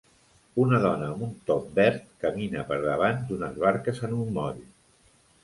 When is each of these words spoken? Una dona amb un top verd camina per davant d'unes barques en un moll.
Una 0.61 0.77
dona 0.85 1.09
amb 1.15 1.25
un 1.27 1.35
top 1.49 1.67
verd 1.81 2.07
camina 2.23 2.65
per 2.71 2.81
davant 2.87 3.21
d'unes 3.29 3.61
barques 3.67 4.03
en 4.09 4.19
un 4.25 4.35
moll. 4.41 4.61